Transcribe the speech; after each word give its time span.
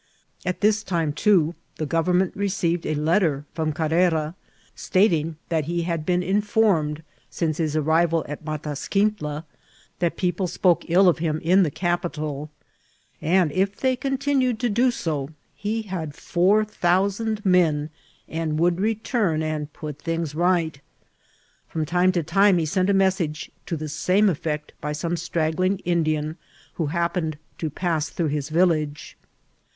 At 0.47 0.61
this 0.61 0.81
time, 0.83 1.13
too, 1.13 1.53
the 1.75 1.85
government 1.85 2.35
received 2.35 2.87
a 2.87 2.95
letter 2.95 3.45
from 3.53 3.71
Car 3.71 3.89
rara, 3.89 4.33
stating 4.73 5.37
that 5.49 5.65
he 5.65 5.83
had 5.83 6.07
been 6.07 6.23
informed, 6.23 7.03
since 7.29 7.57
his 7.57 7.75
ar 7.75 7.83
rival 7.83 8.25
at 8.27 8.43
Matasquintla, 8.43 9.45
that 9.99 10.17
people 10.17 10.47
spokTe 10.47 10.89
iU 10.89 11.07
of 11.07 11.19
him 11.19 11.39
in 11.43 11.61
the 11.61 11.69
capital, 11.69 12.49
and 13.21 13.51
if 13.51 13.75
they 13.75 13.95
continued 13.95 14.59
to 14.61 14.69
do 14.71 14.89
so 14.89 15.29
he 15.53 15.83
had 15.83 16.15
four 16.15 16.65
thousand 16.65 17.45
men, 17.45 17.91
and 18.27 18.57
would 18.57 18.79
return 18.79 19.43
and 19.43 19.71
put 19.71 20.01
things 20.01 20.33
right. 20.33 20.81
From 21.67 21.85
time 21.85 22.11
to 22.13 22.23
time 22.23 22.57
he 22.57 22.65
sent 22.65 22.89
a 22.89 22.93
message 22.95 23.51
to 23.67 23.77
the 23.77 23.87
same 23.87 24.29
effect 24.29 24.73
by 24.81 24.93
some 24.93 25.15
straggling 25.15 25.77
Indian 25.85 26.37
who 26.73 26.87
happened 26.87 27.37
to 27.59 27.69
pass 27.69 28.09
through 28.09 28.29
his 28.29 28.49
village. 28.49 29.15